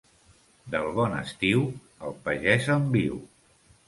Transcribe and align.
Del 0.75 0.87
bon 0.95 1.11
estiu, 1.17 1.61
el 2.07 2.15
pagès 2.29 2.71
en 2.77 2.89
viu. 2.97 3.21